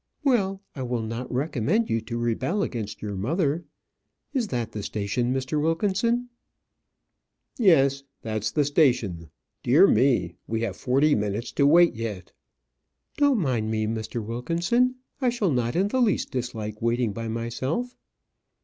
[0.23, 3.65] "Well, I will not recommend you to rebel against your mother.
[4.33, 5.61] Is that the station, Mr.
[5.61, 6.29] Wilkinson?"
[7.59, 9.29] "Yes that's the station.
[9.61, 12.31] Dear me, we have forty minutes to wait yet!"
[13.17, 14.25] "Don't mind me, Mr.
[14.25, 14.95] Wilkinson.
[15.21, 17.95] I shall not in the least dislike waiting by myself."